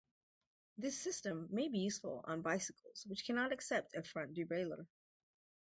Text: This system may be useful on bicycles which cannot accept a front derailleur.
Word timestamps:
This 0.79 0.99
system 0.99 1.47
may 1.51 1.67
be 1.69 1.77
useful 1.77 2.21
on 2.27 2.41
bicycles 2.41 3.05
which 3.05 3.23
cannot 3.23 3.51
accept 3.51 3.93
a 3.93 4.01
front 4.01 4.33
derailleur. 4.33 4.87